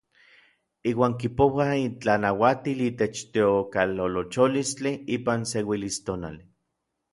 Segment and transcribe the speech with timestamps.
[0.91, 6.45] Iuan kipouaj itlanauatil itech teokalolocholistli ipan seuilistonali.